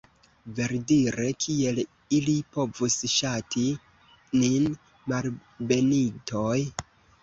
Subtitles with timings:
[0.59, 1.81] Verdire, kiel
[2.19, 3.69] ili povus ŝati
[4.43, 4.69] nin,
[5.11, 6.61] malbenitoj?